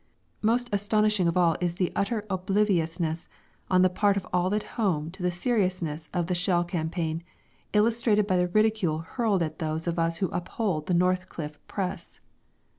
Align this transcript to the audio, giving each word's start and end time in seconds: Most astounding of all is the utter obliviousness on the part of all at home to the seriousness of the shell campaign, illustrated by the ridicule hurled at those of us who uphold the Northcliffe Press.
Most 0.41 0.67
astounding 0.73 1.27
of 1.27 1.37
all 1.37 1.55
is 1.61 1.75
the 1.75 1.91
utter 1.95 2.25
obliviousness 2.27 3.29
on 3.69 3.83
the 3.83 3.89
part 3.89 4.17
of 4.17 4.25
all 4.33 4.51
at 4.55 4.63
home 4.81 5.11
to 5.11 5.21
the 5.21 5.29
seriousness 5.29 6.09
of 6.11 6.25
the 6.25 6.33
shell 6.33 6.63
campaign, 6.63 7.21
illustrated 7.71 8.25
by 8.25 8.37
the 8.37 8.47
ridicule 8.47 9.01
hurled 9.07 9.43
at 9.43 9.59
those 9.59 9.85
of 9.85 9.99
us 9.99 10.17
who 10.17 10.25
uphold 10.29 10.87
the 10.87 10.95
Northcliffe 10.95 11.59
Press. 11.67 12.19